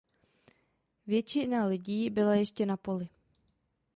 [1.07, 3.09] Většina lidí byla ještě na poli.